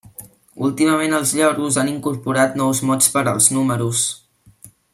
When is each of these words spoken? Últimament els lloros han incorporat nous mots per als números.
Últimament 0.67 1.11
els 1.17 1.33
lloros 1.39 1.77
han 1.81 1.91
incorporat 1.91 2.57
nous 2.61 2.81
mots 2.93 3.11
per 3.19 3.23
als 3.35 3.51
números. 3.59 4.05